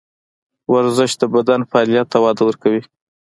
ورزش 0.73 1.11
د 1.21 1.23
بدن 1.33 1.61
فعالیت 1.69 2.07
ته 2.11 2.17
وده 2.23 2.41
ورکوي. 2.45 2.81